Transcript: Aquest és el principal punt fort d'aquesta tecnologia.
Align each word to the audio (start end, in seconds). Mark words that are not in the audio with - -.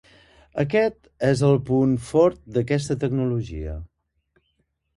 Aquest 0.61 0.95
és 1.27 1.43
el 1.49 1.53
principal 1.59 1.61
punt 1.67 1.93
fort 2.07 2.41
d'aquesta 2.57 2.99
tecnologia. 3.07 3.79